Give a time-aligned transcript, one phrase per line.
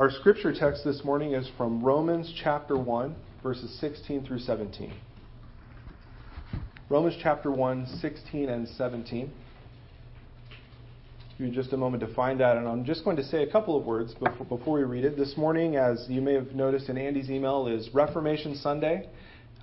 [0.00, 4.94] Our scripture text this morning is from Romans chapter 1, verses 16 through 17.
[6.88, 9.30] Romans chapter 1, 16 and 17.
[11.36, 13.52] Give you just a moment to find that, and I'm just going to say a
[13.52, 15.18] couple of words before, before we read it.
[15.18, 19.06] This morning, as you may have noticed in Andy's email, is Reformation Sunday.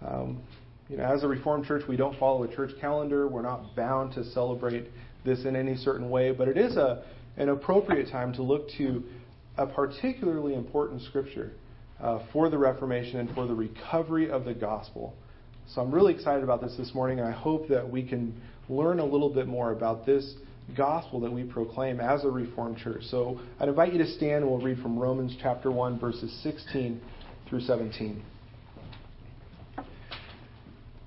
[0.06, 0.44] Um,
[0.88, 3.28] you know, as a Reformed church, we don't follow a church calendar.
[3.28, 4.86] We're not bound to celebrate
[5.26, 7.04] this in any certain way, but it is a,
[7.38, 9.04] an appropriate time to look to
[9.58, 11.54] a particularly important scripture
[12.00, 15.14] uh, for the Reformation and for the recovery of the gospel.
[15.74, 18.40] So I'm really excited about this this morning, and I hope that we can
[18.70, 20.36] learn a little bit more about this
[20.76, 23.04] gospel that we proclaim as a Reformed church.
[23.04, 27.02] So I'd invite you to stand and we'll read from Romans chapter 1, verses 16
[27.50, 28.24] through 17.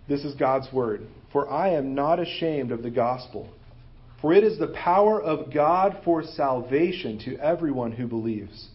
[0.09, 1.07] This is God's word.
[1.33, 3.49] For I am not ashamed of the gospel,
[4.21, 8.69] for it is the power of God for salvation to everyone who believes,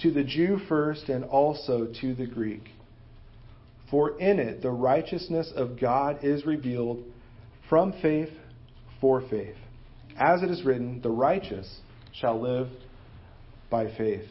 [0.00, 2.68] to the Jew first and also to the Greek.
[3.90, 7.04] For in it the righteousness of God is revealed
[7.68, 8.30] from faith
[9.00, 9.56] for faith.
[10.18, 11.80] As it is written, the righteous
[12.12, 12.68] shall live
[13.70, 14.26] by faith.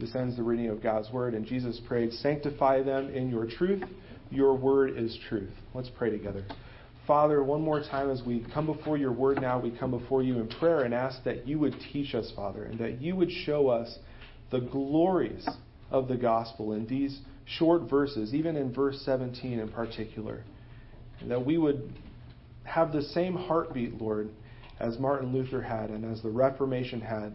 [0.00, 3.84] This ends the reading of God's word, and Jesus prayed, Sanctify them in your truth.
[4.30, 5.52] Your word is truth.
[5.74, 6.44] Let's pray together.
[7.06, 10.38] Father, one more time as we come before your word now, we come before you
[10.38, 13.68] in prayer and ask that you would teach us, Father, and that you would show
[13.68, 13.98] us
[14.52, 15.48] the glories
[15.90, 20.44] of the gospel in these short verses, even in verse 17 in particular.
[21.20, 21.92] And that we would
[22.64, 24.30] have the same heartbeat, Lord,
[24.78, 27.32] as Martin Luther had and as the Reformation had,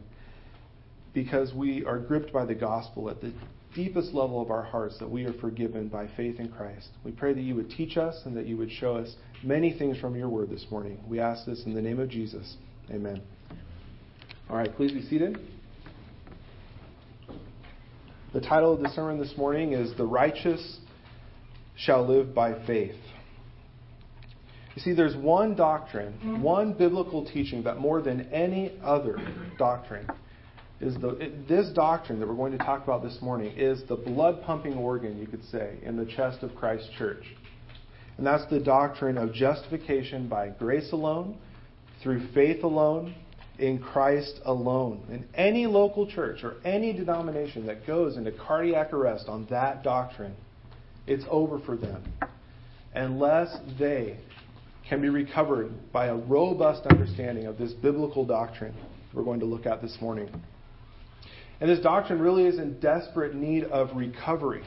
[1.14, 3.34] because we are gripped by the gospel at the
[3.76, 6.88] deepest level of our hearts that we are forgiven by faith in Christ.
[7.04, 9.98] We pray that you would teach us and that you would show us many things
[10.00, 11.00] from your word this morning.
[11.08, 12.56] We ask this in the name of Jesus.
[12.90, 13.22] Amen.
[14.50, 15.38] All right, please be seated.
[18.34, 20.80] The title of the sermon this morning is The Righteous
[21.76, 22.96] Shall Live by Faith.
[24.76, 29.18] You see, there's one doctrine, one biblical teaching that more than any other
[29.58, 30.08] doctrine
[30.80, 34.44] is the this doctrine that we're going to talk about this morning is the blood
[34.44, 37.24] pumping organ, you could say, in the chest of Christ Church.
[38.18, 41.38] And that's the doctrine of justification by grace alone,
[42.02, 43.16] through faith alone,
[43.60, 45.04] in Christ alone.
[45.10, 50.36] In any local church or any denomination that goes into cardiac arrest on that doctrine,
[51.06, 52.04] it's over for them.
[52.94, 54.18] Unless they
[54.88, 58.74] can be recovered by a robust understanding of this biblical doctrine
[59.14, 60.30] we're going to look at this morning.
[61.60, 64.64] And this doctrine really is in desperate need of recovery.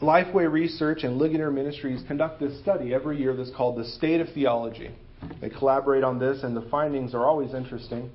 [0.00, 4.28] Lifeway Research and Ligonier Ministries conduct this study every year that's called the State of
[4.32, 4.90] Theology.
[5.42, 8.10] They collaborate on this, and the findings are always interesting.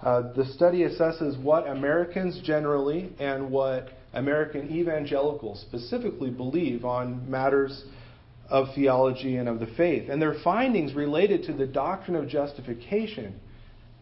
[0.00, 7.84] Uh, the study assesses what Americans generally and what American evangelicals specifically believe on matters
[8.48, 10.08] of theology and of the faith.
[10.08, 13.40] And their findings related to the doctrine of justification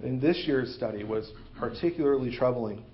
[0.02, 2.84] in this year's study was particularly troubling.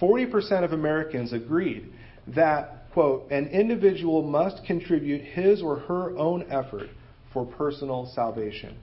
[0.00, 1.92] 40% of Americans agreed
[2.28, 6.88] that, quote, an individual must contribute his or her own effort
[7.32, 8.76] for personal salvation.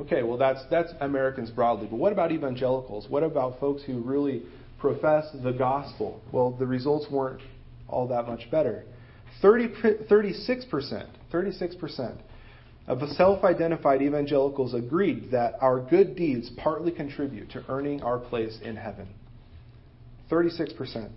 [0.00, 1.86] Okay, well, that's, that's Americans broadly.
[1.90, 3.08] But what about evangelicals?
[3.08, 4.42] What about folks who really
[4.78, 6.20] profess the gospel?
[6.32, 7.40] Well, the results weren't
[7.88, 8.84] all that much better.
[9.40, 9.68] 30,
[10.10, 12.18] 36%, 36%
[12.88, 18.18] of the self identified evangelicals agreed that our good deeds partly contribute to earning our
[18.18, 19.08] place in heaven.
[20.30, 21.10] 36%.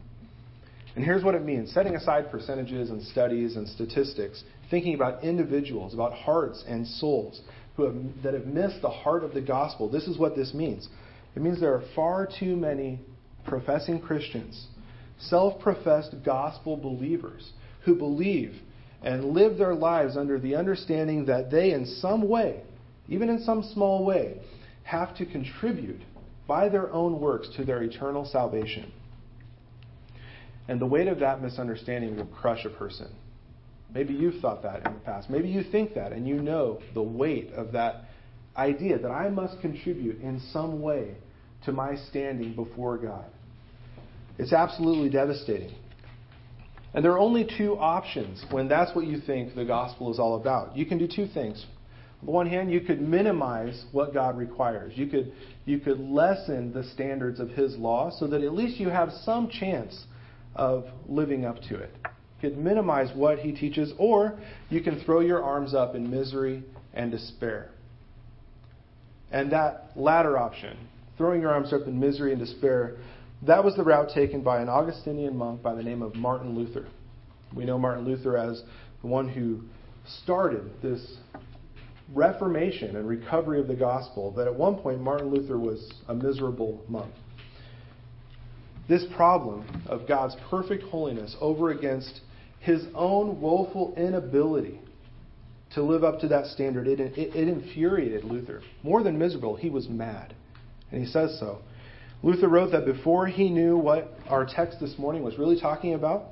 [0.96, 5.94] And here's what it means setting aside percentages and studies and statistics, thinking about individuals,
[5.94, 7.42] about hearts and souls
[7.76, 9.90] who have, that have missed the heart of the gospel.
[9.90, 10.88] This is what this means
[11.36, 13.00] it means there are far too many
[13.46, 14.68] professing Christians,
[15.20, 17.52] self professed gospel believers,
[17.86, 18.56] who believe
[19.02, 22.62] and live their lives under the understanding that they, in some way,
[23.08, 24.42] even in some small way,
[24.84, 26.02] have to contribute
[26.48, 28.92] by their own works to their eternal salvation.
[30.70, 33.08] And the weight of that misunderstanding will crush a person.
[33.92, 35.28] Maybe you've thought that in the past.
[35.28, 38.04] Maybe you think that and you know the weight of that
[38.56, 41.16] idea that I must contribute in some way
[41.66, 43.26] to my standing before God.
[44.38, 45.74] It's absolutely devastating.
[46.94, 50.36] And there are only two options when that's what you think the gospel is all
[50.36, 50.78] about.
[50.78, 51.66] You can do two things.
[52.22, 54.94] On the one hand, you could minimize what God requires.
[54.96, 55.34] You could,
[55.66, 59.50] you could lessen the standards of His law so that at least you have some
[59.50, 60.06] chance
[60.60, 61.90] of living up to it.
[62.04, 64.38] You could minimize what He teaches, or
[64.70, 66.64] you can throw your arms up in misery
[66.94, 67.72] and despair.
[69.32, 70.78] And that latter option,
[71.18, 72.98] throwing your arms up in misery and despair,
[73.44, 76.88] That was the route taken by an Augustinian monk by the name of Martin Luther.
[77.56, 78.62] We know Martin Luther as
[79.02, 79.62] the one who
[80.24, 81.18] started this
[82.14, 86.84] reformation and recovery of the gospel, that at one point Martin Luther was a miserable
[86.90, 87.14] monk.
[88.90, 92.22] This problem of God's perfect holiness over against
[92.60, 94.82] his own woeful inability
[95.76, 98.64] to live up to that standard, it, it, it, infuriated Luther.
[98.82, 100.34] More than miserable, he was mad.
[100.92, 101.60] And he says so.
[102.24, 106.26] Luther wrote that before he knew what our text this morning was really talking about,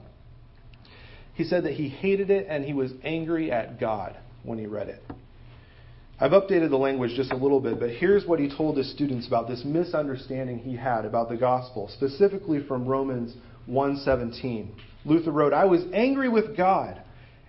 [1.36, 4.89] he said that he hated it and he was angry at God when he read
[4.89, 5.03] it.
[6.19, 9.28] I've updated the language just a little bit, but here's what he told his students
[9.28, 13.36] about this misunderstanding he had about the gospel, specifically from Romans
[13.69, 14.69] 1:17.
[15.06, 17.00] Luther wrote, "I was angry with God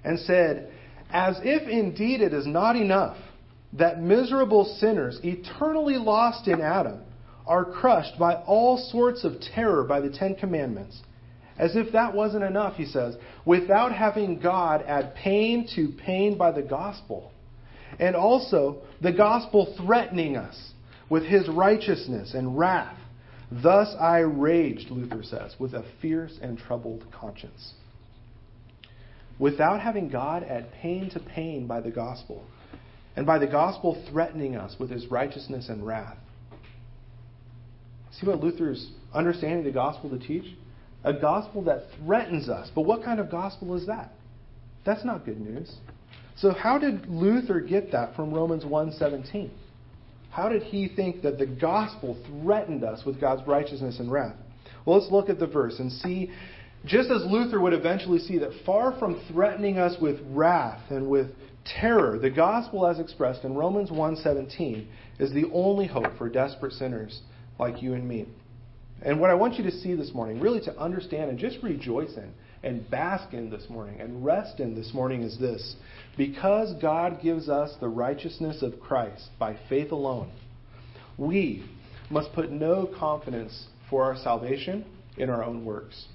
[0.05, 0.70] and said,
[1.11, 3.17] as if indeed it is not enough
[3.73, 7.00] that miserable sinners eternally lost in Adam
[7.47, 11.03] are crushed by all sorts of terror by the 10 commandments."
[11.59, 13.17] As if that wasn't enough, he says,
[13.47, 17.32] without having God add pain to pain by the gospel
[17.99, 20.73] and also the gospel threatening us
[21.11, 22.99] with his righteousness and wrath.
[23.50, 27.73] Thus I raged, Luther says, with a fierce and troubled conscience.
[29.38, 32.44] Without having God add pain to pain by the gospel,
[33.17, 36.17] and by the gospel threatening us with his righteousness and wrath.
[38.12, 40.44] See what Luther's understanding the gospel to teach?
[41.02, 42.70] A gospel that threatens us.
[42.73, 44.12] But what kind of gospel is that?
[44.85, 45.75] That's not good news.
[46.40, 49.50] So how did Luther get that from Romans 1:17?
[50.31, 54.37] How did he think that the gospel threatened us with God's righteousness and wrath?
[54.85, 56.31] Well, let's look at the verse and see
[56.85, 61.31] just as Luther would eventually see that far from threatening us with wrath and with
[61.64, 64.87] terror, the gospel as expressed in Romans 1:17
[65.19, 67.23] is the only hope for desperate sinners
[67.58, 68.26] like you and me.
[69.02, 72.17] And what I want you to see this morning, really to understand and just rejoice
[72.17, 72.32] in
[72.62, 75.76] and bask in this morning and rest in this morning is this
[76.16, 80.31] because God gives us the righteousness of Christ by faith alone,
[81.16, 81.64] we
[82.10, 84.84] must put no confidence for our salvation
[85.16, 86.06] in our own works.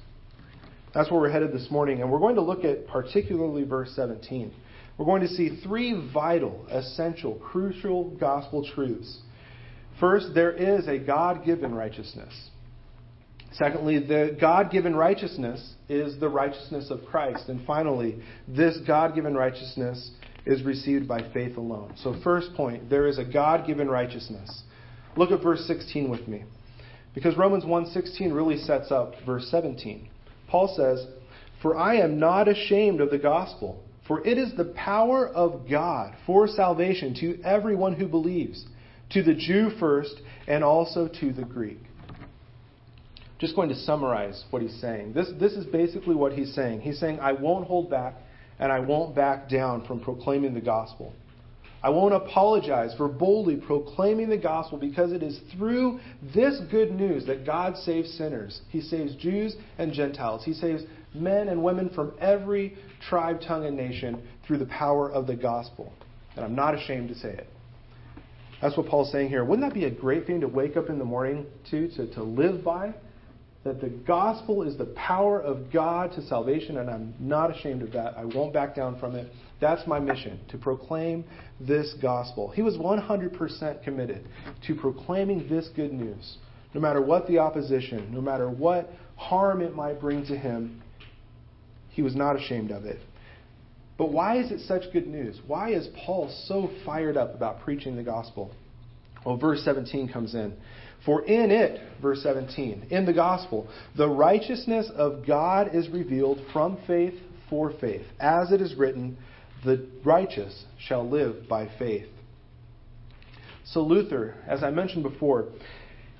[0.93, 4.53] That's where we're headed this morning, and we're going to look at particularly verse 17.
[4.97, 9.19] We're going to see three vital, essential, crucial gospel truths.
[9.99, 12.33] First, there is a God given righteousness.
[13.53, 17.49] Secondly, the God given righteousness is the righteousness of Christ.
[17.49, 20.11] And finally, this God given righteousness
[20.45, 21.93] is received by faith alone.
[21.97, 24.63] So, first point, there is a God given righteousness.
[25.15, 26.43] Look at verse 16 with me.
[27.13, 30.07] Because Romans 1:16 really sets up verse 17.
[30.47, 31.05] Paul says,
[31.61, 36.15] "For I am not ashamed of the gospel, for it is the power of God
[36.25, 38.65] for salvation to everyone who believes,
[39.11, 41.82] to the Jew first and also to the Greek."
[43.43, 45.13] Just going to summarize what he's saying.
[45.13, 46.81] This, this is basically what he's saying.
[46.81, 48.15] He's saying, I won't hold back
[48.57, 51.13] and I won't back down from proclaiming the gospel.
[51.83, 55.99] I won't apologize for boldly proclaiming the gospel because it is through
[56.33, 58.61] this good news that God saves sinners.
[58.69, 60.45] He saves Jews and Gentiles.
[60.45, 62.77] He saves men and women from every
[63.09, 65.91] tribe, tongue, and nation through the power of the gospel.
[66.37, 67.47] And I'm not ashamed to say it.
[68.61, 69.43] That's what Paul's saying here.
[69.43, 72.23] Wouldn't that be a great thing to wake up in the morning to, to, to
[72.23, 72.93] live by?
[73.63, 77.93] That the gospel is the power of God to salvation, and I'm not ashamed of
[77.93, 78.17] that.
[78.17, 79.31] I won't back down from it.
[79.61, 81.23] That's my mission, to proclaim
[81.61, 82.49] this gospel.
[82.49, 84.27] He was 100% committed
[84.67, 86.37] to proclaiming this good news.
[86.73, 90.81] No matter what the opposition, no matter what harm it might bring to him,
[91.89, 92.99] he was not ashamed of it.
[93.97, 95.39] But why is it such good news?
[95.47, 98.51] Why is Paul so fired up about preaching the gospel?
[99.25, 100.53] Well, verse 17 comes in.
[101.05, 103.67] For in it, verse 17, in the gospel,
[103.97, 107.15] the righteousness of God is revealed from faith
[107.49, 108.05] for faith.
[108.19, 109.17] As it is written,
[109.65, 112.07] the righteous shall live by faith.
[113.65, 115.47] So Luther, as I mentioned before,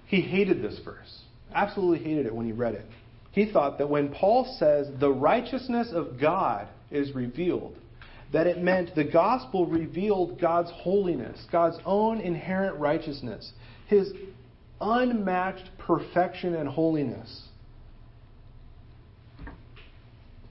[0.07, 1.21] he hated this verse.
[1.53, 2.85] Absolutely hated it when he read it.
[3.31, 7.77] He thought that when Paul says the righteousness of God is revealed,
[8.31, 13.51] that it meant the gospel revealed God's holiness, God's own inherent righteousness,
[13.87, 14.11] his
[14.83, 17.47] unmatched perfection and holiness.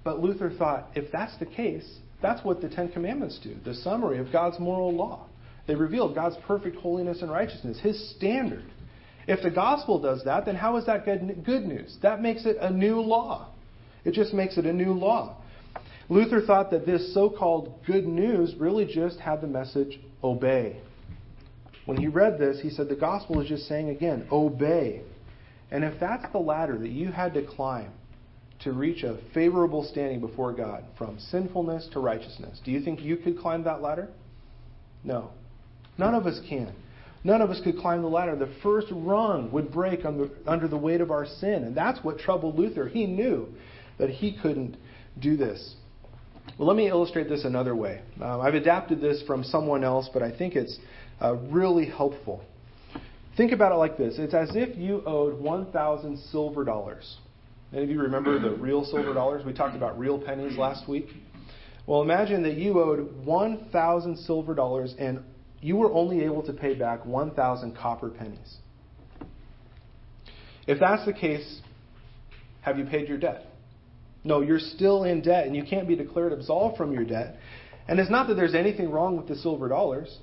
[0.04, 4.18] But Luther thought if that's the case, that's what the Ten Commandments do the summary
[4.18, 5.26] of God's moral law.
[5.66, 8.64] They reveal God's perfect holiness and righteousness, His standard.
[9.28, 11.96] If the gospel does that, then how is that good news?
[12.02, 13.48] That makes it a new law.
[14.04, 15.36] It just makes it a new law.
[16.08, 20.80] Luther thought that this so called good news really just had the message obey.
[21.84, 25.02] When he read this, he said the gospel is just saying again, obey.
[25.70, 27.90] And if that's the ladder that you had to climb
[28.60, 33.16] to reach a favorable standing before God from sinfulness to righteousness, do you think you
[33.16, 34.08] could climb that ladder?
[35.02, 35.30] No.
[35.98, 36.72] None of us can.
[37.24, 38.36] None of us could climb the ladder.
[38.36, 41.64] The first rung would break under, the weight of our sin.
[41.64, 42.88] And that's what troubled Luther.
[42.88, 43.48] He knew
[43.98, 44.76] that he couldn't
[45.20, 45.74] do this.
[46.58, 48.02] Well, let me illustrate this another way.
[48.20, 50.78] Uh, I've adapted this from someone else, but I think it's
[51.23, 52.43] uh, really helpful.
[53.37, 57.17] Think about it like this it's as if you owed 1,000 silver dollars.
[57.73, 59.47] Any of you remember the real silver dollars?
[59.47, 61.07] We talked about real pennies last week.
[61.87, 65.23] Well, imagine that you owed 1,000 silver dollars and
[65.61, 68.57] you were only able to pay back 1,000 copper pennies.
[70.67, 71.61] If that's the case,
[72.61, 73.47] have you paid your debt?
[74.23, 77.37] No, you're still in debt and you can't be declared absolved from your debt.
[77.88, 80.19] And it's not that there's anything wrong with the silver dollars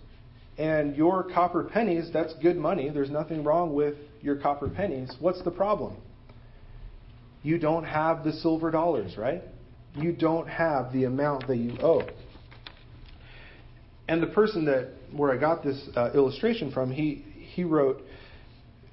[0.60, 2.90] and your copper pennies, that's good money.
[2.90, 5.10] There's nothing wrong with your copper pennies.
[5.20, 5.96] What's the problem?
[7.42, 9.42] You don't have the silver dollars, right?
[9.96, 12.04] You don't have the amount that you owe.
[14.10, 17.24] And the person that where I got this uh, illustration from, he
[17.54, 18.02] he wrote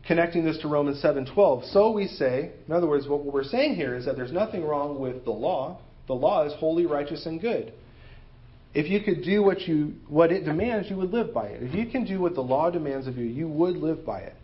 [0.06, 1.73] connecting this to Romans 7:12.
[1.73, 5.00] So we say, in other words, what we're saying here is that there's nothing wrong
[5.00, 5.80] with the law.
[6.06, 7.73] The law is holy, righteous, and good.
[8.76, 11.62] If you could do what you what it demands, you would live by it.
[11.62, 14.35] If you can do what the law demands of you, you would live by it.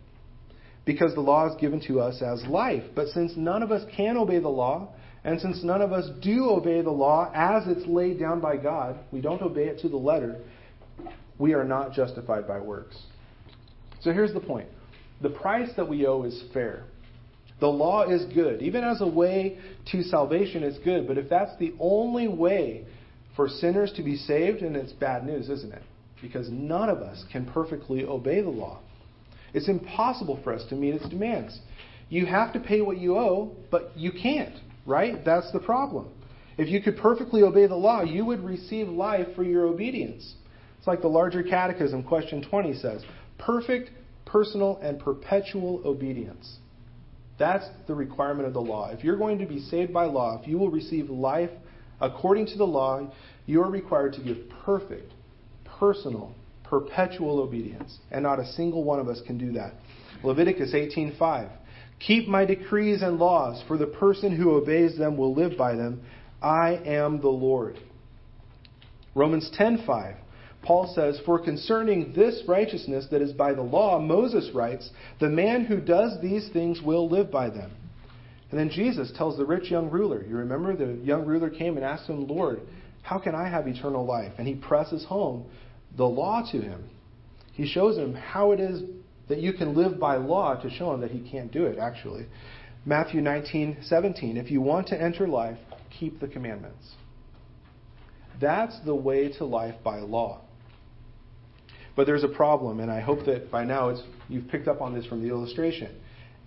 [0.85, 2.81] Because the law is given to us as life.
[2.95, 4.89] But since none of us can obey the law,
[5.23, 8.97] and since none of us do obey the law as it's laid down by God,
[9.11, 10.39] we don't obey it to the letter,
[11.37, 12.97] we are not justified by works.
[14.01, 14.67] So here's the point.
[15.21, 16.85] The price that we owe is fair.
[17.59, 18.63] The law is good.
[18.63, 19.59] Even as a way
[19.91, 21.07] to salvation, it's good.
[21.07, 22.87] But if that's the only way
[23.35, 25.81] for sinners to be saved, and it's bad news, isn't it?
[26.21, 28.79] Because none of us can perfectly obey the law.
[29.53, 31.59] It's impossible for us to meet its demands.
[32.09, 35.23] You have to pay what you owe, but you can't, right?
[35.25, 36.09] That's the problem.
[36.57, 40.35] If you could perfectly obey the law, you would receive life for your obedience.
[40.77, 43.03] It's like the larger catechism, question 20 says
[43.39, 43.89] perfect,
[44.25, 46.57] personal, and perpetual obedience.
[47.39, 48.91] That's the requirement of the law.
[48.91, 51.49] If you're going to be saved by law, if you will receive life
[52.03, 53.09] according to the law,
[53.45, 55.11] you are required to give perfect,
[55.65, 57.97] personal, perpetual obedience.
[58.11, 59.73] And not a single one of us can do that.
[60.23, 61.49] Leviticus 18:5.
[61.99, 66.01] Keep my decrees and laws, for the person who obeys them will live by them.
[66.41, 67.79] I am the Lord.
[69.15, 70.17] Romans 10:5.
[70.63, 75.65] Paul says, For concerning this righteousness that is by the law, Moses writes, The man
[75.65, 77.71] who does these things will live by them.
[78.53, 81.83] And then Jesus tells the rich young ruler, you remember the young ruler came and
[81.83, 82.61] asked him, Lord,
[83.01, 84.33] how can I have eternal life?
[84.37, 85.45] And he presses home
[85.97, 86.87] the law to him.
[87.53, 88.83] He shows him how it is
[89.27, 92.27] that you can live by law to show him that he can't do it, actually.
[92.85, 94.37] Matthew 19, 17.
[94.37, 95.57] If you want to enter life,
[95.89, 96.91] keep the commandments.
[98.39, 100.41] That's the way to life by law.
[101.95, 103.97] But there's a problem, and I hope that by now
[104.29, 106.01] you've picked up on this from the illustration.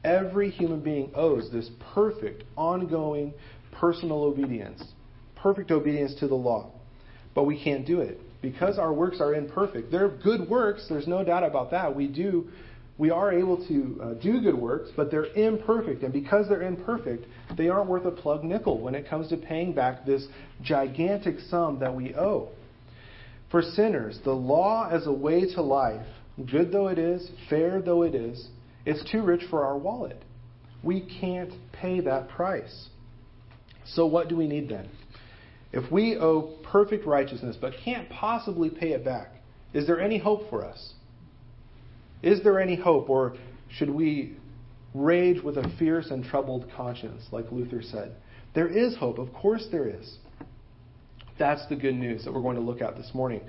[0.07, 3.35] Every human being owes this perfect, ongoing,
[3.73, 4.83] personal obedience,
[5.35, 6.71] perfect obedience to the law.
[7.35, 9.91] But we can't do it because our works are imperfect.
[9.91, 11.95] They're good works, there's no doubt about that.
[11.95, 12.49] We do
[12.99, 16.03] we are able to uh, do good works, but they're imperfect.
[16.03, 19.75] And because they're imperfect, they aren't worth a plug nickel when it comes to paying
[19.75, 20.27] back this
[20.63, 22.49] gigantic sum that we owe.
[23.51, 26.07] For sinners, the law as a way to life,
[26.51, 28.49] good though it is, fair though it is,
[28.87, 30.23] it's too rich for our wallet.
[30.83, 32.88] We can't pay that price.
[33.85, 34.88] So, what do we need then?
[35.73, 39.33] If we owe perfect righteousness but can't possibly pay it back,
[39.75, 40.95] is there any hope for us?
[42.23, 43.37] Is there any hope, or
[43.69, 44.37] should we
[44.95, 48.16] rage with a fierce and troubled conscience, like Luther said?
[48.55, 49.19] There is hope.
[49.19, 50.16] Of course, there is.
[51.38, 53.43] That's the good news that we're going to look at this morning.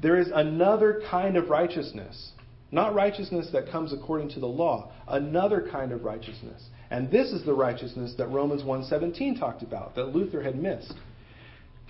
[0.00, 2.30] There is another kind of righteousness
[2.72, 6.68] not righteousness that comes according to the law, another kind of righteousness.
[6.90, 10.94] And this is the righteousness that Romans 1:17 talked about that Luther had missed.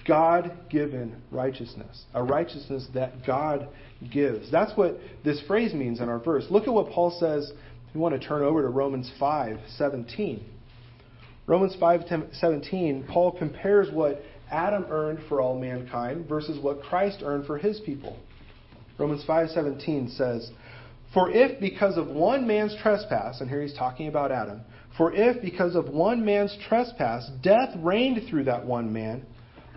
[0.04, 3.68] God-given righteousness, a righteousness that God
[4.12, 4.50] gives.
[4.50, 6.44] That's what this phrase means in our verse.
[6.50, 7.52] Look at what Paul says.
[7.94, 10.40] We want to turn over to Romans 5:17.
[11.46, 17.58] Romans 5:17, Paul compares what Adam earned for all mankind versus what Christ earned for
[17.58, 18.16] his people.
[18.98, 20.50] Romans 5:17 says,
[21.12, 24.60] for if because of one man's trespass, and here he's talking about Adam,
[24.96, 29.24] for if because of one man's trespass death reigned through that one man,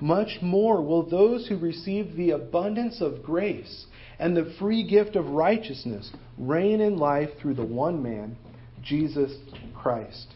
[0.01, 3.85] much more will those who receive the abundance of grace
[4.19, 8.37] and the free gift of righteousness reign in life through the one man,
[8.83, 9.33] Jesus
[9.73, 10.27] Christ.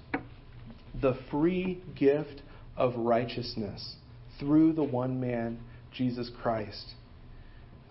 [1.02, 2.42] The free gift
[2.76, 3.96] of righteousness
[4.40, 5.60] through the one man,
[5.94, 6.94] Jesus Christ.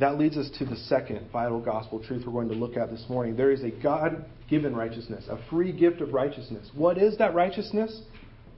[0.00, 3.04] That leads us to the second vital gospel truth we're going to look at this
[3.08, 3.36] morning.
[3.36, 6.70] There is a God given righteousness, a free gift of righteousness.
[6.74, 8.00] What is that righteousness?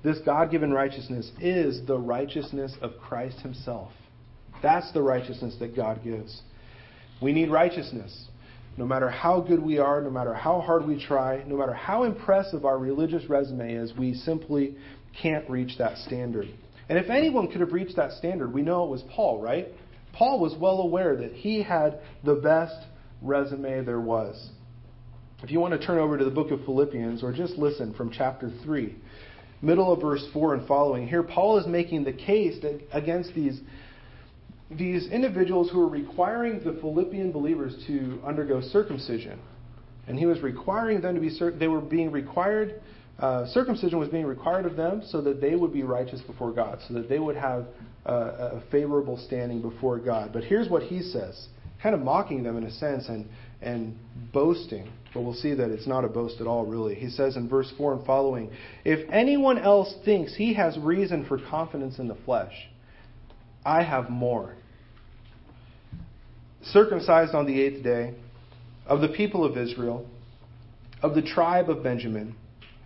[0.03, 3.91] This God given righteousness is the righteousness of Christ Himself.
[4.63, 6.43] That's the righteousness that God gives.
[7.23, 8.27] We need righteousness.
[8.77, 12.05] No matter how good we are, no matter how hard we try, no matter how
[12.05, 14.77] impressive our religious resume is, we simply
[15.21, 16.49] can't reach that standard.
[16.89, 19.69] And if anyone could have reached that standard, we know it was Paul, right?
[20.13, 22.75] Paul was well aware that he had the best
[23.23, 24.51] resume there was.
[25.43, 28.11] If you want to turn over to the book of Philippians or just listen from
[28.11, 28.95] chapter 3,
[29.63, 32.63] middle of verse 4 and following, here Paul is making the case
[32.93, 33.61] against these,
[34.71, 39.39] these individuals who are requiring the Philippian believers to undergo circumcision.
[40.07, 42.81] And he was requiring them to be, they were being required
[43.21, 46.79] uh, circumcision was being required of them so that they would be righteous before God,
[46.89, 47.67] so that they would have
[48.07, 48.13] uh,
[48.57, 50.31] a favorable standing before God.
[50.33, 51.49] But here's what he says,
[51.83, 53.29] kind of mocking them in a sense and,
[53.61, 53.99] and
[54.33, 54.91] boasting.
[55.13, 56.95] But we'll see that it's not a boast at all, really.
[56.95, 58.51] He says in verse 4 and following
[58.87, 62.55] If anyone else thinks he has reason for confidence in the flesh,
[63.67, 64.55] I have more.
[66.63, 68.15] Circumcised on the eighth day,
[68.87, 70.07] of the people of Israel,
[71.03, 72.35] of the tribe of Benjamin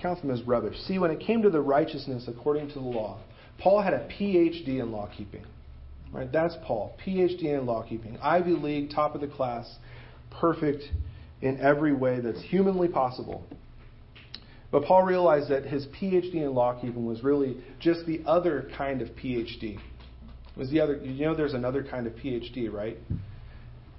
[0.00, 0.76] count them as rubbish.
[0.86, 3.20] See, when it came to the righteousness according to the law,
[3.58, 5.44] Paul had a PhD in law keeping.
[6.12, 6.30] Right?
[6.32, 9.70] That's Paul, PhD in law keeping, Ivy League, top of the class,
[10.30, 10.84] perfect
[11.42, 13.44] in every way that's humanly possible.
[14.70, 19.00] But Paul realized that his PhD in law keeping was really just the other kind
[19.00, 19.76] of PhD.
[19.76, 19.80] It
[20.56, 22.98] was the other, you know, there's another kind of PhD, right?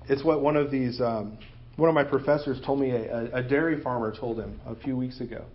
[0.07, 1.37] It's what one of these, um,
[1.75, 5.21] one of my professors told me a, a dairy farmer told him a few weeks
[5.21, 5.45] ago.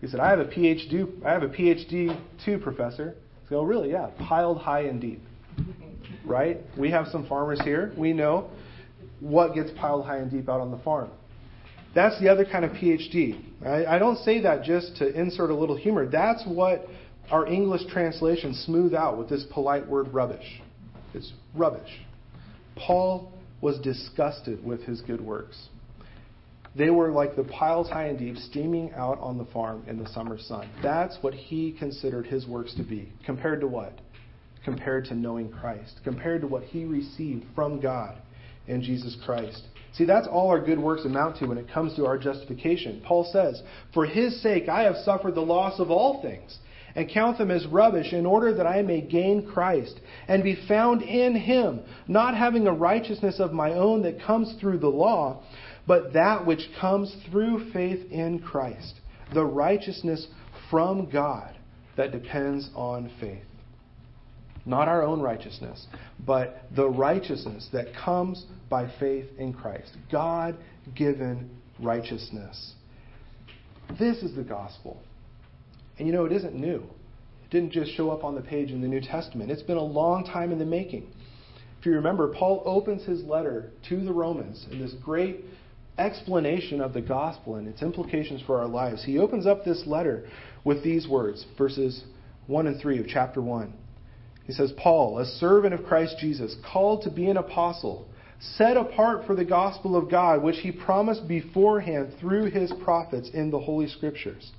[0.00, 3.14] He said, I have a PhD, I have a PhD too, professor.
[3.46, 3.90] I go, oh, really?
[3.90, 5.22] Yeah, piled high and deep.
[6.24, 6.58] Right?
[6.76, 7.90] We have some farmers here.
[7.96, 8.50] We know
[9.20, 11.10] what gets piled high and deep out on the farm.
[11.94, 13.42] That's the other kind of PhD.
[13.64, 16.06] I, I don't say that just to insert a little humor.
[16.06, 16.86] That's what
[17.30, 20.60] our English translation smooth out with this polite word rubbish.
[21.14, 21.90] It's rubbish.
[22.76, 25.68] Paul was disgusted with his good works.
[26.78, 30.08] They were like the piles high and deep steaming out on the farm in the
[30.10, 30.70] summer sun.
[30.80, 33.12] That's what he considered his works to be.
[33.26, 34.00] Compared to what?
[34.64, 35.98] Compared to knowing Christ.
[36.04, 38.16] Compared to what he received from God
[38.68, 39.66] in Jesus Christ.
[39.94, 43.02] See, that's all our good works amount to when it comes to our justification.
[43.04, 43.60] Paul says,
[43.92, 46.58] For his sake I have suffered the loss of all things,
[46.94, 51.02] and count them as rubbish, in order that I may gain Christ, and be found
[51.02, 55.42] in him, not having a righteousness of my own that comes through the law
[55.88, 59.00] but that which comes through faith in Christ,
[59.32, 60.26] the righteousness
[60.70, 61.56] from God
[61.96, 63.42] that depends on faith.
[64.66, 65.86] Not our own righteousness,
[66.26, 69.96] but the righteousness that comes by faith in Christ.
[70.12, 70.56] God
[70.94, 71.48] given
[71.82, 72.74] righteousness.
[73.98, 75.00] This is the gospel.
[75.96, 76.82] And you know, it isn't new.
[77.44, 79.82] It didn't just show up on the page in the New Testament, it's been a
[79.82, 81.08] long time in the making.
[81.80, 85.44] If you remember, Paul opens his letter to the Romans in this great
[85.98, 90.26] explanation of the gospel and its implications for our lives, he opens up this letter
[90.64, 92.04] with these words, verses
[92.46, 93.72] 1 and 3 of chapter 1.
[94.44, 98.08] He says, Paul, a servant of Christ Jesus, called to be an apostle,
[98.40, 103.50] set apart for the gospel of God, which he promised beforehand through his prophets in
[103.50, 104.52] the Holy Scriptures,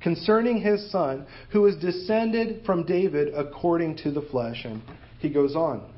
[0.00, 4.64] concerning his son, who is descended from David according to the flesh.
[4.64, 4.82] And
[5.18, 5.90] he goes on.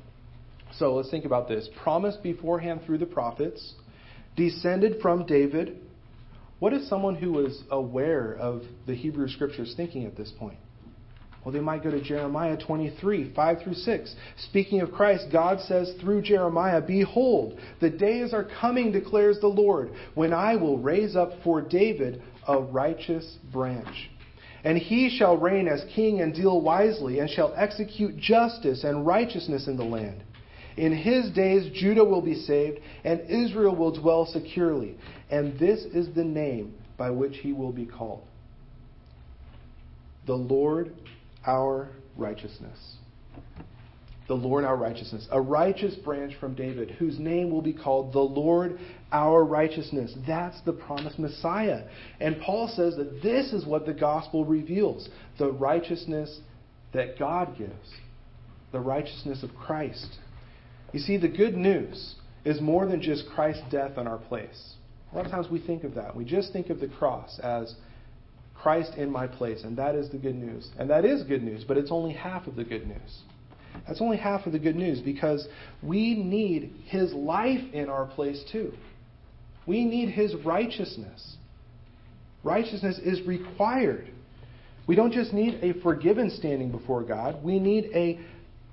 [0.79, 1.69] So let's think about this.
[1.83, 3.75] Promised beforehand through the prophets
[4.37, 5.79] descended from David.
[6.59, 10.59] What is someone who was aware of the Hebrew Scriptures thinking at this point?
[11.45, 14.15] Well, they might go to Jeremiah 23, 5 through 6.
[14.49, 19.93] Speaking of Christ, God says through Jeremiah, Behold, the days are coming, declares the Lord,
[20.15, 24.11] when I will raise up for David a righteous branch.
[24.65, 29.69] And he shall reign as king and deal wisely, and shall execute justice and righteousness
[29.69, 30.25] in the land.
[30.77, 34.97] In his days, Judah will be saved, and Israel will dwell securely.
[35.31, 38.25] And this is the name by which he will be called
[40.27, 40.93] the Lord
[41.47, 42.97] our righteousness.
[44.27, 45.29] The Lord our righteousness.
[45.31, 48.81] A righteous branch from David, whose name will be called the Lord
[49.13, 50.13] our righteousness.
[50.27, 51.85] That's the promised Messiah.
[52.19, 55.09] And Paul says that this is what the gospel reveals
[55.39, 56.41] the righteousness
[56.93, 57.95] that God gives,
[58.73, 60.19] the righteousness of Christ.
[60.93, 64.75] You see, the good news is more than just Christ's death on our place.
[65.13, 66.15] A lot of times we think of that.
[66.15, 67.75] We just think of the cross as
[68.55, 70.69] Christ in my place, and that is the good news.
[70.79, 73.23] And that is good news, but it's only half of the good news.
[73.87, 75.47] That's only half of the good news because
[75.83, 78.73] we need His life in our place too.
[79.67, 81.37] We need His righteousness.
[82.43, 84.09] Righteousness is required.
[84.87, 88.21] We don't just need a forgiven standing before God, we need a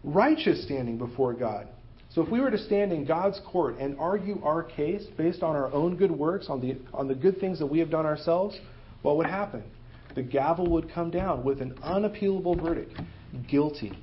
[0.04, 1.68] righteous standing before God.
[2.14, 5.56] So if we were to stand in God's court and argue our case based on
[5.56, 8.58] our own good works, on the, on the good things that we have done ourselves,
[9.02, 9.64] what would happen?
[10.14, 12.94] The gavel would come down with an unappealable verdict
[13.50, 13.98] guilty.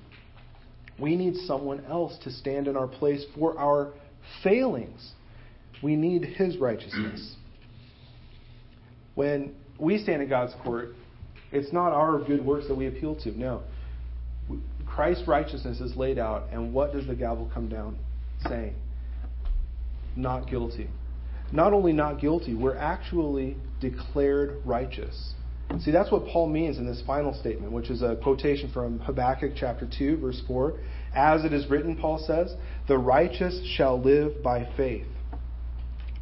[0.98, 3.92] We need someone else to stand in our place for our
[4.42, 5.12] failings.
[5.80, 7.36] We need His righteousness.
[9.14, 10.90] When we stand in God's court,
[11.52, 13.38] it's not our good works that we appeal to.
[13.38, 13.62] No.
[14.94, 17.96] Christ's righteousness is laid out, and what does the gavel come down
[18.46, 18.74] saying?
[20.16, 20.88] Not guilty.
[21.52, 25.34] Not only not guilty, we're actually declared righteous.
[25.78, 29.52] See, that's what Paul means in this final statement, which is a quotation from Habakkuk
[29.54, 30.74] chapter 2, verse 4.
[31.14, 32.54] As it is written, Paul says,
[32.88, 35.06] the righteous shall live by faith.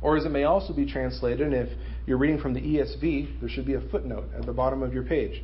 [0.03, 1.71] Or as it may also be translated, and if
[2.07, 5.03] you're reading from the ESV, there should be a footnote at the bottom of your
[5.03, 5.43] page.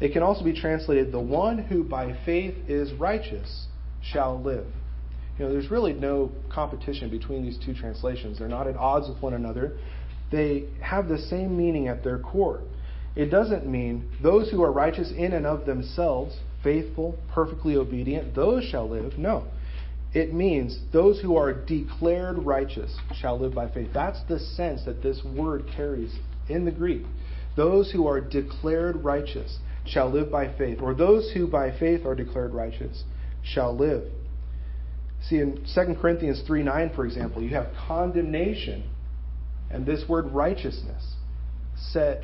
[0.00, 3.66] It can also be translated, the one who by faith is righteous
[4.02, 4.66] shall live.
[5.38, 8.38] You know, there's really no competition between these two translations.
[8.38, 9.78] They're not at odds with one another.
[10.30, 12.62] They have the same meaning at their core.
[13.16, 18.64] It doesn't mean those who are righteous in and of themselves, faithful, perfectly obedient, those
[18.64, 19.18] shall live.
[19.18, 19.46] No.
[20.12, 23.90] It means those who are declared righteous shall live by faith.
[23.92, 26.14] That's the sense that this word carries
[26.48, 27.02] in the Greek.
[27.56, 32.14] Those who are declared righteous shall live by faith, or those who by faith are
[32.14, 33.04] declared righteous
[33.42, 34.04] shall live.
[35.28, 38.84] See, in 2 Corinthians 3 9, for example, you have condemnation
[39.70, 41.14] and this word righteousness
[41.76, 42.22] set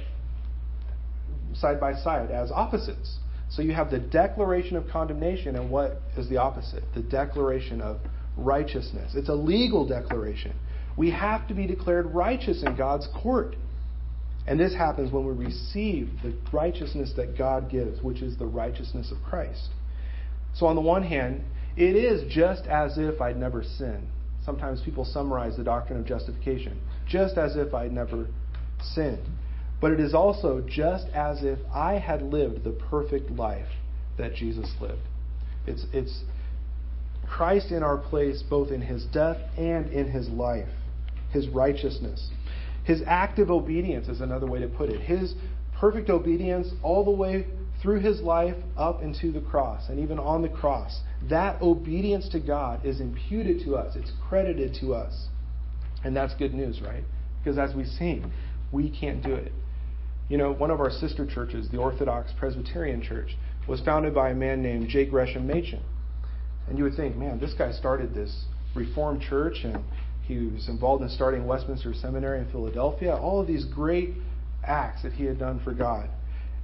[1.55, 3.19] side by side as opposites.
[3.49, 6.83] So you have the declaration of condemnation, and what is the opposite?
[6.95, 8.01] The declaration of
[8.37, 9.12] righteousness.
[9.14, 10.55] It's a legal declaration.
[10.97, 13.55] We have to be declared righteous in God's court.
[14.46, 19.11] And this happens when we receive the righteousness that God gives, which is the righteousness
[19.11, 19.70] of Christ.
[20.54, 21.42] So, on the one hand,
[21.76, 24.06] it is just as if I'd never sinned.
[24.44, 28.28] Sometimes people summarize the doctrine of justification just as if I'd never
[28.80, 29.26] sinned.
[29.80, 33.68] But it is also just as if I had lived the perfect life
[34.16, 35.02] that Jesus lived.
[35.66, 36.22] It's, it's
[37.26, 40.68] Christ in our place, both in his death and in his life,
[41.30, 42.30] his righteousness.
[42.87, 45.01] His active obedience is another way to put it.
[45.01, 45.35] His
[45.79, 47.46] perfect obedience all the way
[47.83, 51.01] through his life up into the cross and even on the cross.
[51.29, 55.27] That obedience to God is imputed to us, it's credited to us.
[56.05, 57.03] And that's good news, right?
[57.42, 58.31] Because as we sing,
[58.70, 59.53] we can't do it.
[60.29, 63.37] You know, one of our sister churches, the Orthodox Presbyterian Church,
[63.68, 65.07] was founded by a man named J.
[65.07, 65.83] Gresham Machen.
[66.68, 68.44] And you would think, man, this guy started this
[68.77, 69.83] Reformed church and
[70.26, 73.14] he was involved in starting Westminster Seminary in Philadelphia.
[73.14, 74.14] All of these great
[74.64, 76.10] acts that he had done for God.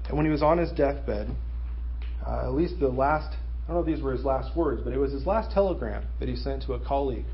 [0.08, 1.28] And when he was on his deathbed,
[2.26, 4.92] uh, at least the last, I don't know if these were his last words, but
[4.92, 7.24] it was his last telegram that he sent to a colleague.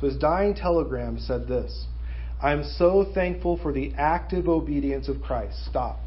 [0.00, 1.86] So his dying telegram said this
[2.42, 5.66] I'm so thankful for the active obedience of Christ.
[5.68, 6.00] Stop.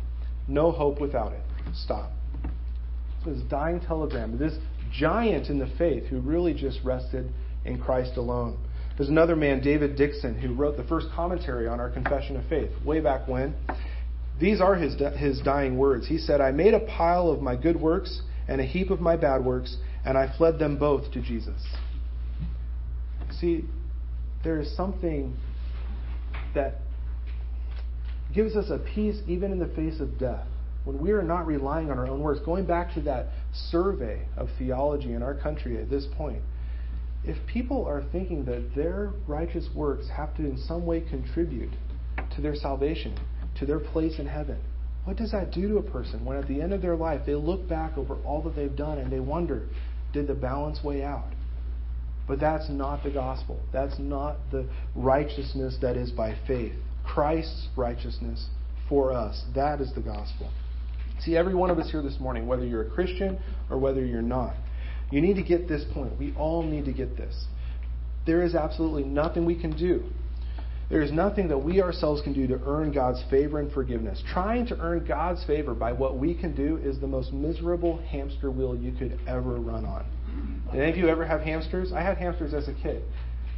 [0.48, 1.44] No hope without it.
[1.76, 2.12] Stop.
[3.24, 4.58] So his dying telegram, this
[4.92, 7.32] giant in the faith who really just rested
[7.66, 8.58] in Christ alone.
[8.98, 12.70] There's another man, David Dickson, who wrote the first commentary on our Confession of Faith
[12.86, 13.56] way back when.
[14.40, 16.08] These are his, his dying words.
[16.08, 19.16] He said, I made a pile of my good works and a heap of my
[19.16, 21.62] bad works, and I fled them both to Jesus.
[23.40, 23.66] See,
[24.44, 25.36] there is something
[26.54, 26.76] that
[28.34, 30.46] gives us a peace even in the face of death.
[30.86, 34.50] When we are not relying on our own works, going back to that survey of
[34.60, 36.42] theology in our country at this point,
[37.26, 41.72] if people are thinking that their righteous works have to in some way contribute
[42.36, 43.18] to their salvation,
[43.58, 44.60] to their place in heaven,
[45.06, 47.36] what does that do to a person when at the end of their life they
[47.36, 49.68] look back over all that they've done and they wonder,
[50.14, 51.32] did the balance weigh out?
[52.28, 53.60] But that's not the gospel.
[53.74, 56.74] That's not the righteousness that is by faith.
[57.06, 58.48] Christ's righteousness
[58.88, 59.44] for us.
[59.56, 60.50] That is the gospel.
[61.20, 64.22] See, every one of us here this morning, whether you're a Christian or whether you're
[64.22, 64.56] not,
[65.14, 66.18] you need to get this point.
[66.18, 67.46] We all need to get this.
[68.26, 70.04] There is absolutely nothing we can do.
[70.90, 74.24] There is nothing that we ourselves can do to earn God's favor and forgiveness.
[74.34, 78.50] Trying to earn God's favor by what we can do is the most miserable hamster
[78.50, 80.04] wheel you could ever run on.
[80.72, 81.94] Did any of you ever have hamsters?
[81.94, 83.04] I had hamsters as a kid.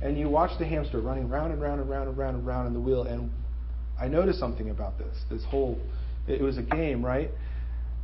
[0.02, 2.68] And you watch the hamster running round and round and round and round and round
[2.68, 3.04] in the wheel.
[3.04, 3.32] And
[3.98, 5.16] I noticed something about this.
[5.30, 5.80] This whole,
[6.28, 7.32] it was a game, right?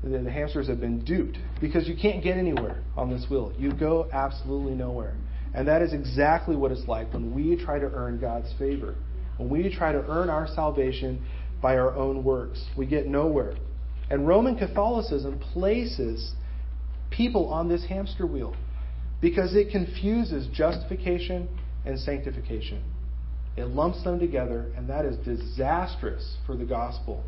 [0.04, 3.54] The, hamsters have been duped because you can't get anywhere on this wheel.
[3.58, 5.16] You go absolutely nowhere.
[5.54, 8.96] And that is exactly what it's like when we try to earn God's favor.
[9.38, 11.24] When we try to earn our salvation
[11.62, 13.56] by our own works, we get nowhere.
[14.10, 16.34] And Roman Catholicism places
[17.12, 18.56] people on this hamster wheel
[19.22, 21.48] because it confuses justification
[21.86, 22.84] and sanctification.
[23.58, 27.24] It lumps them together, and that is disastrous for the gospel.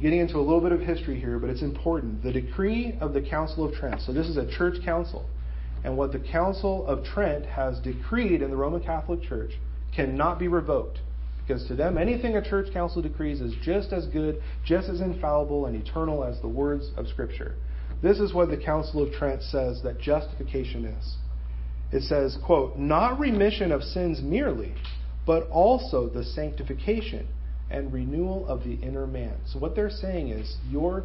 [0.00, 2.22] Getting into a little bit of history here, but it's important.
[2.22, 4.00] The decree of the Council of Trent.
[4.00, 5.26] So, this is a church council.
[5.84, 9.52] And what the Council of Trent has decreed in the Roman Catholic Church
[9.94, 11.00] cannot be revoked.
[11.46, 15.66] Because to them, anything a church council decrees is just as good, just as infallible
[15.66, 17.56] and eternal as the words of Scripture.
[18.02, 21.16] This is what the Council of Trent says that justification is.
[21.92, 24.74] It says, quote, not remission of sins merely,
[25.26, 27.26] but also the sanctification
[27.70, 29.36] and renewal of the inner man.
[29.46, 31.04] So what they're saying is you're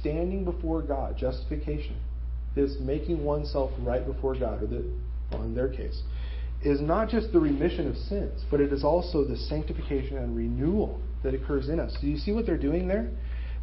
[0.00, 1.96] standing before God, justification,
[2.54, 4.84] this making oneself right before God, or the,
[5.32, 6.02] well, in their case,
[6.62, 11.00] is not just the remission of sins, but it is also the sanctification and renewal
[11.22, 11.96] that occurs in us.
[12.00, 13.10] Do you see what they're doing there?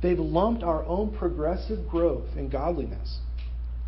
[0.02, 3.20] They've lumped our own progressive growth in godliness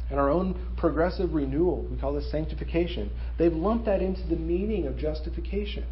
[0.10, 4.86] and our own progressive renewal, we call this sanctification, they've lumped that into the meaning
[4.86, 5.86] of justification.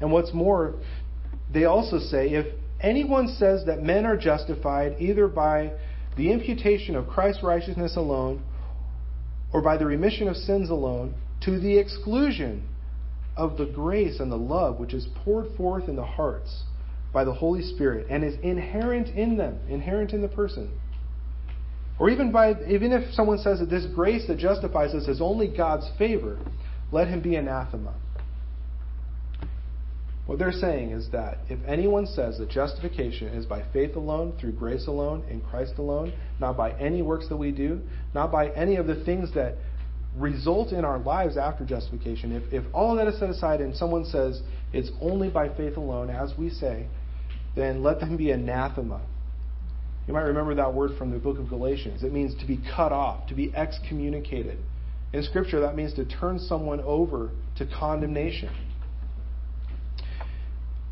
[0.00, 0.74] And what's more,
[1.52, 2.46] they also say if
[2.80, 5.72] anyone says that men are justified either by
[6.16, 8.42] the imputation of Christ's righteousness alone
[9.52, 12.66] or by the remission of sins alone, to the exclusion
[13.36, 16.64] of the grace and the love which is poured forth in the hearts
[17.12, 20.70] by the Holy Spirit and is inherent in them, inherent in the person.
[21.98, 25.48] Or even by even if someone says that this grace that justifies us is only
[25.48, 26.38] God's favor,
[26.92, 27.94] let him be anathema.
[30.26, 34.52] What they're saying is that if anyone says that justification is by faith alone, through
[34.52, 37.80] grace alone, in Christ alone, not by any works that we do,
[38.12, 39.54] not by any of the things that
[40.16, 44.04] result in our lives after justification, if, if all that is set aside and someone
[44.04, 46.86] says it's only by faith alone, as we say,
[47.54, 49.00] then let them be anathema.
[50.08, 52.02] You might remember that word from the book of Galatians.
[52.02, 54.58] It means to be cut off, to be excommunicated.
[55.12, 58.50] In Scripture, that means to turn someone over to condemnation.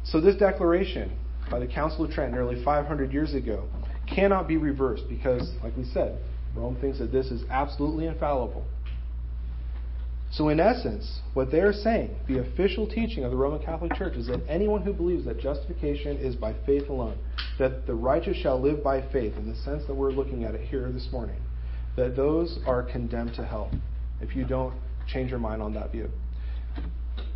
[0.04, 1.16] So, this declaration
[1.50, 3.68] by the Council of Trent nearly 500 years ago
[4.06, 6.18] cannot be reversed because, like we said,
[6.54, 8.64] Rome thinks that this is absolutely infallible.
[10.30, 14.26] So, in essence, what they're saying, the official teaching of the Roman Catholic Church, is
[14.26, 17.16] that anyone who believes that justification is by faith alone,
[17.58, 20.68] that the righteous shall live by faith, in the sense that we're looking at it
[20.68, 21.40] here this morning,
[21.96, 23.70] that those are condemned to hell
[24.20, 24.74] if you don't
[25.06, 26.10] change your mind on that view.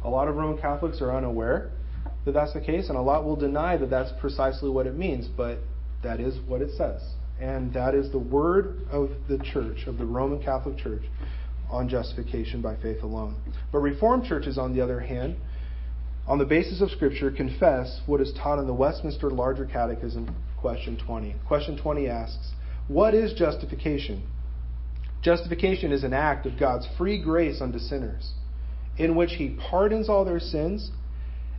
[0.04, 1.70] A lot of Roman Catholics are unaware
[2.28, 5.26] that that's the case, and a lot will deny that that's precisely what it means,
[5.26, 5.58] but
[6.02, 7.00] that is what it says.
[7.40, 11.02] And that is the word of the church, of the Roman Catholic Church
[11.70, 13.36] on justification by faith alone.
[13.72, 15.36] But Reformed churches, on the other hand,
[16.26, 20.98] on the basis of Scripture, confess what is taught in the Westminster Larger Catechism, question
[20.98, 21.34] 20.
[21.46, 22.52] Question 20 asks,
[22.88, 24.22] What is justification?
[25.22, 28.32] Justification is an act of God's free grace unto sinners,
[28.98, 30.90] in which He pardons all their sins,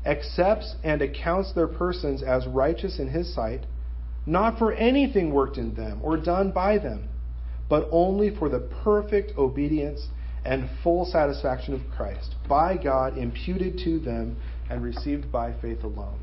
[0.05, 3.65] accepts and accounts their persons as righteous in His sight,
[4.25, 7.09] not for anything worked in them or done by them
[7.69, 10.07] but only for the perfect obedience
[10.43, 14.37] and full satisfaction of Christ, by God imputed to them
[14.69, 16.19] and received by faith alone.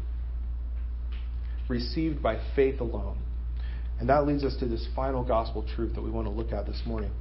[1.69, 3.19] Received by faith alone.
[4.01, 6.67] And that leads us to this final gospel truth that we want to look at
[6.67, 7.13] this morning.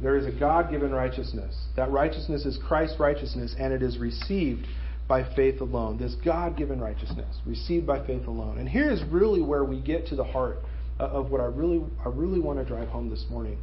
[0.00, 1.56] There is a God given righteousness.
[1.76, 4.66] That righteousness is Christ's righteousness, and it is received
[5.08, 5.98] by faith alone.
[5.98, 8.58] This God given righteousness, received by faith alone.
[8.58, 10.58] And here is really where we get to the heart
[10.98, 13.58] of what I really, I really want to drive home this morning.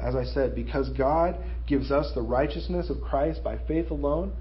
[0.00, 1.36] As I said, because God
[1.66, 4.32] gives us the righteousness of Christ by faith alone,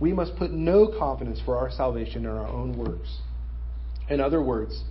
[0.00, 3.18] we must put no confidence for our salvation in our own works.
[4.08, 4.82] In other words,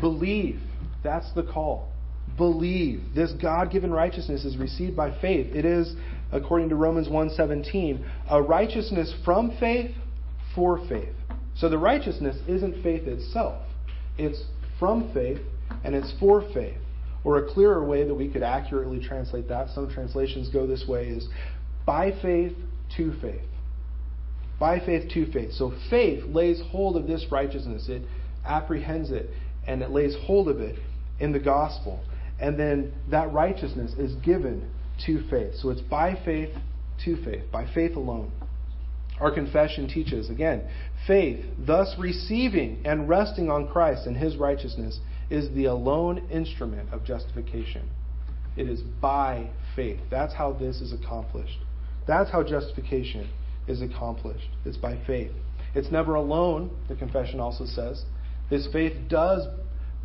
[0.00, 0.60] believe.
[1.02, 1.92] That's the call.
[2.36, 3.02] Believe.
[3.14, 5.54] This God given righteousness is received by faith.
[5.54, 5.94] It is
[6.32, 9.94] according to Romans 1:17, a righteousness from faith
[10.54, 11.14] for faith.
[11.56, 13.62] So the righteousness isn't faith itself.
[14.18, 14.44] It's
[14.78, 15.38] from faith
[15.84, 16.78] and it's for faith.
[17.22, 21.06] Or a clearer way that we could accurately translate that, some translations go this way,
[21.06, 21.26] is
[21.86, 22.52] by faith
[22.96, 23.40] to faith.
[24.60, 25.52] By faith to faith.
[25.52, 27.88] So faith lays hold of this righteousness.
[27.88, 28.02] It
[28.44, 29.30] apprehends it
[29.66, 30.78] and it lays hold of it
[31.18, 32.04] in the gospel.
[32.40, 34.70] And then that righteousness is given
[35.06, 35.54] to faith.
[35.56, 36.50] So it's by faith
[37.04, 38.30] to faith, by faith alone.
[39.20, 40.68] Our confession teaches, again,
[41.06, 44.98] faith, thus receiving and resting on Christ and his righteousness,
[45.30, 47.88] is the alone instrument of justification.
[48.56, 50.00] It is by faith.
[50.10, 51.58] That's how this is accomplished.
[52.06, 53.30] That's how justification
[53.66, 54.48] is accomplished.
[54.64, 55.32] It's by faith.
[55.74, 58.04] It's never alone, the confession also says.
[58.50, 59.46] This faith does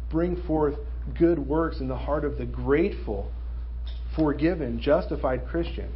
[0.09, 0.75] bring forth
[1.17, 3.31] good works in the heart of the grateful,
[4.15, 5.91] forgiven, justified Christian.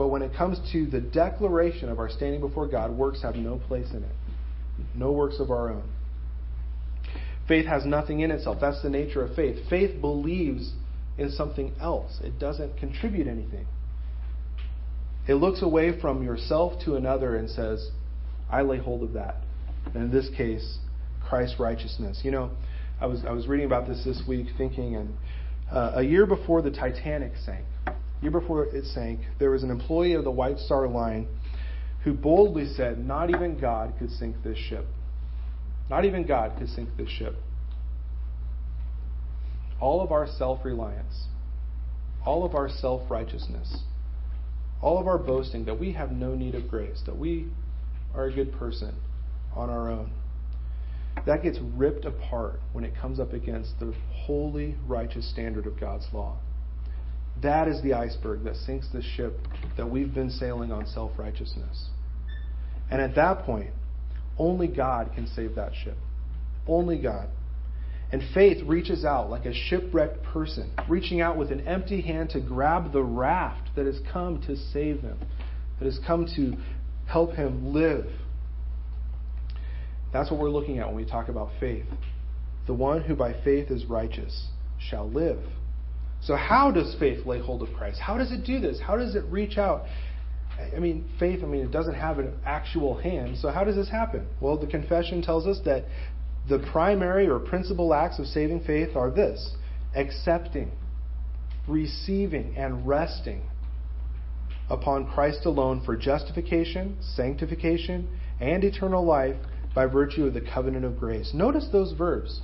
[0.00, 3.58] But when it comes to the declaration of our standing before God, works have no
[3.58, 4.14] place in it.
[4.94, 5.92] No works of our own.
[7.46, 8.56] Faith has nothing in itself.
[8.62, 9.58] That's the nature of faith.
[9.68, 10.72] Faith believes
[11.18, 13.66] in something else, it doesn't contribute anything.
[15.28, 17.90] It looks away from yourself to another and says,
[18.50, 19.36] I lay hold of that.
[19.84, 20.78] And in this case,
[21.28, 22.22] Christ's righteousness.
[22.24, 22.52] You know,
[23.02, 25.14] I was I was reading about this this week, thinking, and
[25.70, 27.66] uh, a year before the Titanic sank,
[28.20, 31.28] year before it sank, there was an employee of the White Star Line
[32.04, 34.86] who boldly said, "Not even God could sink this ship.
[35.88, 37.36] Not even God could sink this ship."
[39.80, 41.28] All of our self-reliance,
[42.24, 43.84] all of our self-righteousness,
[44.82, 47.50] all of our boasting that we have no need of grace, that we
[48.14, 48.94] are a good person
[49.54, 50.10] on our own
[51.26, 56.06] that gets ripped apart when it comes up against the holy, righteous standard of God's
[56.12, 56.36] law.
[57.42, 59.38] That is the iceberg that sinks the ship
[59.76, 61.88] that we've been sailing on self righteousness.
[62.90, 63.70] And at that point,
[64.38, 65.96] only God can save that ship.
[66.66, 67.28] Only God.
[68.12, 72.40] And faith reaches out like a shipwrecked person, reaching out with an empty hand to
[72.40, 75.18] grab the raft that has come to save him,
[75.78, 76.56] that has come to
[77.06, 78.06] help him live
[80.12, 81.86] that's what we're looking at when we talk about faith.
[82.66, 84.48] The one who by faith is righteous
[84.78, 85.42] shall live.
[86.22, 87.98] So, how does faith lay hold of Christ?
[88.00, 88.78] How does it do this?
[88.80, 89.84] How does it reach out?
[90.76, 93.38] I mean, faith, I mean, it doesn't have an actual hand.
[93.38, 94.26] So, how does this happen?
[94.40, 95.84] Well, the confession tells us that
[96.48, 99.54] the primary or principal acts of saving faith are this
[99.96, 100.70] accepting,
[101.66, 103.42] receiving, and resting
[104.68, 108.08] upon Christ alone for justification, sanctification,
[108.40, 109.36] and eternal life
[109.74, 111.32] by virtue of the covenant of grace.
[111.34, 112.40] Notice those verbs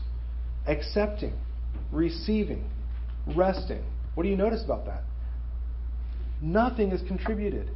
[0.67, 1.35] accepting,
[1.93, 2.69] receiving,
[3.35, 3.85] resting.
[4.15, 5.03] What do you notice about that?
[6.41, 7.71] Nothing is contributed.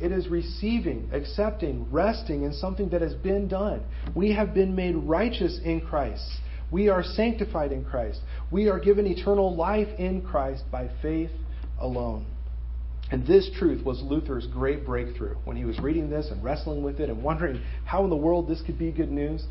[0.00, 3.84] It is receiving, accepting, resting in something that has been done.
[4.14, 6.24] We have been made righteous in Christ.
[6.70, 8.20] We are sanctified in Christ.
[8.50, 11.30] We are given eternal life in Christ by faith
[11.78, 12.26] alone.
[13.10, 15.36] And this truth was Luther's great breakthrough.
[15.44, 18.48] When he was reading this and wrestling with it and wondering how in the world
[18.48, 19.44] this could be good news,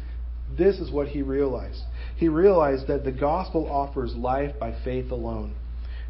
[0.57, 1.81] this is what he realized.
[2.17, 5.55] He realized that the gospel offers life by faith alone.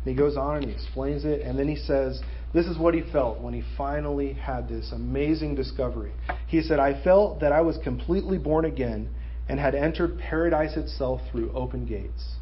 [0.04, 2.22] And he goes on and he explains it, and then he says,
[2.54, 6.12] This is what he felt when he finally had this amazing discovery.
[6.48, 9.10] He said, I felt that I was completely born again
[9.48, 12.36] and had entered paradise itself through open gates.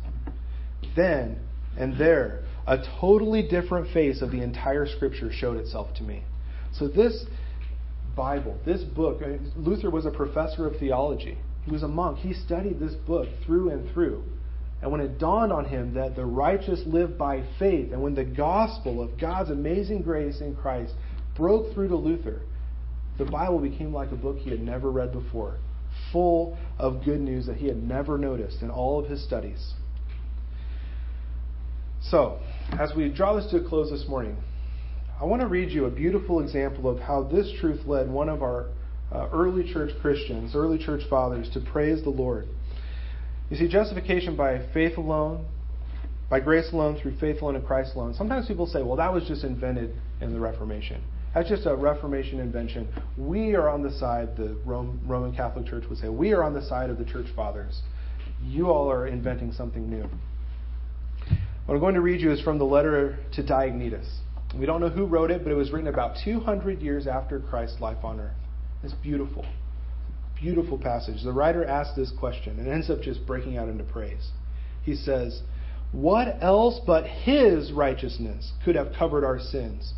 [0.95, 1.39] Then
[1.77, 6.23] and there, a totally different face of the entire scripture showed itself to me.
[6.73, 7.25] So, this
[8.15, 9.21] Bible, this book,
[9.55, 11.37] Luther was a professor of theology.
[11.65, 12.19] He was a monk.
[12.19, 14.23] He studied this book through and through.
[14.81, 18.23] And when it dawned on him that the righteous live by faith, and when the
[18.23, 20.93] gospel of God's amazing grace in Christ
[21.35, 22.41] broke through to Luther,
[23.17, 25.57] the Bible became like a book he had never read before,
[26.13, 29.73] full of good news that he had never noticed in all of his studies.
[32.01, 32.39] So,
[32.79, 34.37] as we draw this to a close this morning,
[35.19, 38.41] I want to read you a beautiful example of how this truth led one of
[38.41, 38.69] our
[39.11, 42.47] uh, early church Christians, early church fathers, to praise the Lord.
[43.49, 45.45] You see, justification by faith alone,
[46.29, 48.13] by grace alone, through faith alone, in Christ alone.
[48.13, 51.01] Sometimes people say, well, that was just invented in the Reformation.
[51.33, 52.87] That's just a Reformation invention.
[53.17, 56.53] We are on the side, the Rome, Roman Catholic Church would say, we are on
[56.53, 57.81] the side of the church fathers.
[58.43, 60.07] You all are inventing something new.
[61.65, 64.07] What I'm going to read you is from the letter to Diognetus.
[64.57, 67.79] We don't know who wrote it, but it was written about 200 years after Christ's
[67.79, 68.33] life on earth.
[68.83, 69.45] It's beautiful.
[70.39, 71.23] Beautiful passage.
[71.23, 74.31] The writer asks this question and ends up just breaking out into praise.
[74.83, 75.41] He says,
[75.91, 79.93] What else but his righteousness could have covered our sins?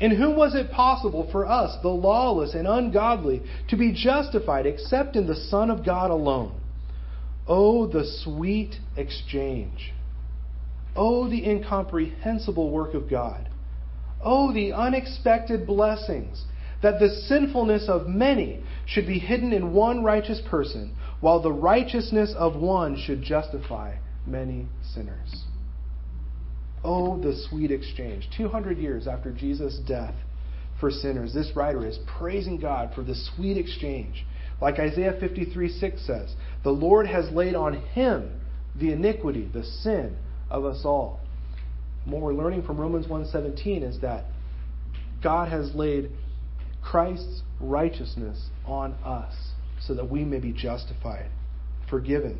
[0.00, 5.14] In whom was it possible for us, the lawless and ungodly, to be justified except
[5.14, 6.58] in the Son of God alone?
[7.46, 9.92] Oh, the sweet exchange.
[10.96, 13.48] Oh, the incomprehensible work of God.
[14.22, 16.44] Oh, the unexpected blessings
[16.82, 22.34] that the sinfulness of many should be hidden in one righteous person, while the righteousness
[22.36, 25.44] of one should justify many sinners.
[26.82, 28.28] Oh, the sweet exchange.
[28.36, 30.14] 200 years after Jesus' death
[30.78, 34.24] for sinners, this writer is praising God for the sweet exchange.
[34.62, 38.40] Like Isaiah 53 6 says, the Lord has laid on him
[38.78, 40.16] the iniquity, the sin
[40.50, 41.20] of us all.
[42.06, 44.24] What we're learning from Romans 1:17 is that
[45.22, 46.10] God has laid
[46.82, 49.34] Christ's righteousness on us
[49.80, 51.30] so that we may be justified,
[51.88, 52.38] forgiven.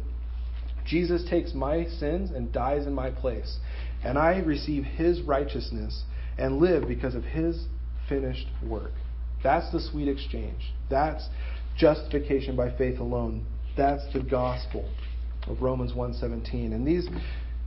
[0.84, 3.58] Jesus takes my sins and dies in my place,
[4.04, 6.04] and I receive his righteousness
[6.38, 7.66] and live because of his
[8.08, 8.92] finished work.
[9.42, 10.72] That's the sweet exchange.
[10.88, 11.28] That's
[11.76, 13.46] justification by faith alone.
[13.76, 14.88] That's the gospel
[15.46, 16.72] of Romans 1:17.
[16.72, 17.08] And these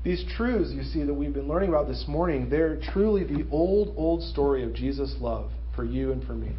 [0.04, 3.94] these truths you see that we've been learning about this morning, they're truly the old
[3.98, 6.52] old story of Jesus' love for you and for me.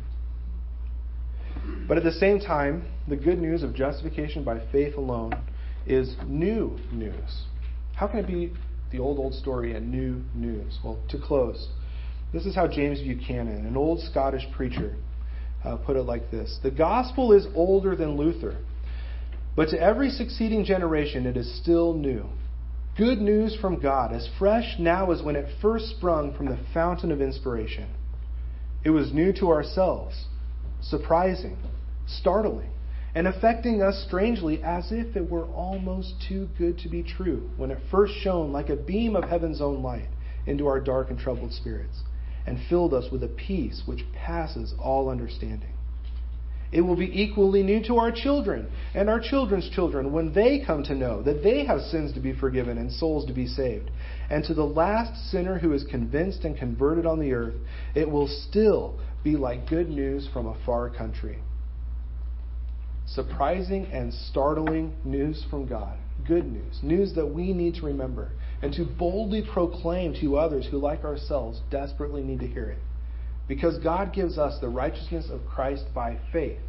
[1.86, 5.34] But at the same time, the good news of justification by faith alone
[5.86, 7.44] is new news.
[7.94, 8.52] How can it be
[8.90, 10.78] the old, old story and new news?
[10.84, 11.68] Well, to close,
[12.32, 14.96] this is how James Buchanan, an old Scottish preacher,
[15.64, 18.58] uh, put it like this The gospel is older than Luther,
[19.56, 22.26] but to every succeeding generation it is still new.
[22.96, 27.10] Good news from God, as fresh now as when it first sprung from the fountain
[27.10, 27.88] of inspiration.
[28.84, 30.26] It was new to ourselves,
[30.82, 31.56] surprising,
[32.06, 32.70] startling,
[33.14, 37.70] and affecting us strangely as if it were almost too good to be true when
[37.70, 40.08] it first shone like a beam of heaven's own light
[40.46, 42.02] into our dark and troubled spirits
[42.46, 45.72] and filled us with a peace which passes all understanding.
[46.72, 50.82] It will be equally new to our children and our children's children when they come
[50.84, 53.90] to know that they have sins to be forgiven and souls to be saved.
[54.30, 57.54] And to the last sinner who is convinced and converted on the earth,
[57.94, 61.38] it will still be like good news from a far country.
[63.06, 65.98] Surprising and startling news from God.
[66.26, 66.80] Good news.
[66.82, 71.60] News that we need to remember and to boldly proclaim to others who, like ourselves,
[71.70, 72.78] desperately need to hear it.
[73.46, 76.60] Because God gives us the righteousness of Christ by faith,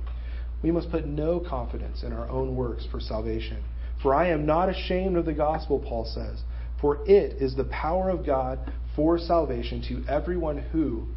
[0.62, 3.64] we must put no confidence in our own works for salvation.
[4.02, 6.42] For I am not ashamed of the gospel, Paul says,
[6.86, 8.60] for it is the power of God
[8.96, 11.08] for salvation to everyone who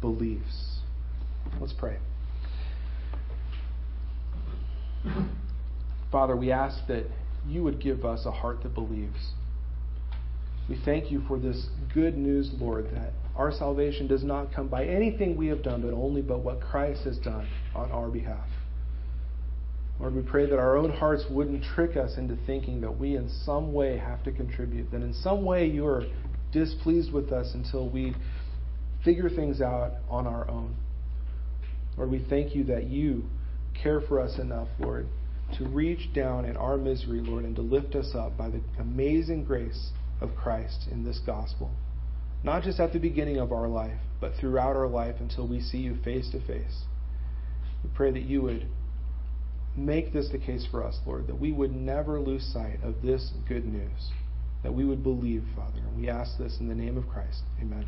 [0.00, 0.80] believes.
[1.60, 1.98] Let's pray.
[6.10, 7.04] Father, we ask that
[7.46, 9.34] you would give us a heart that believes.
[10.68, 14.84] We thank you for this good news, Lord, that our salvation does not come by
[14.84, 18.48] anything we have done, but only by what Christ has done on our behalf.
[20.00, 23.28] Lord, we pray that our own hearts wouldn't trick us into thinking that we in
[23.44, 26.04] some way have to contribute, that in some way you are
[26.52, 28.14] displeased with us until we
[29.04, 30.74] figure things out on our own.
[31.96, 33.24] Lord, we thank you that you
[33.80, 35.06] care for us enough, Lord,
[35.58, 39.44] to reach down in our misery, Lord, and to lift us up by the amazing
[39.44, 39.90] grace
[40.20, 41.70] of Christ in this gospel.
[42.42, 45.78] Not just at the beginning of our life, but throughout our life until we see
[45.78, 46.82] you face to face.
[47.82, 48.66] We pray that you would
[49.76, 53.32] make this the case for us, Lord, that we would never lose sight of this
[53.48, 54.10] good news,
[54.62, 55.78] that we would believe, Father.
[55.78, 57.42] And we ask this in the name of Christ.
[57.60, 57.86] Amen.